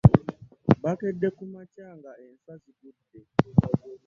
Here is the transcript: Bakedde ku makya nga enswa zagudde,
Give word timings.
Bakedde 0.83 1.27
ku 1.37 1.43
makya 1.53 1.87
nga 1.97 2.11
enswa 2.25 2.53
zagudde, 2.65 3.21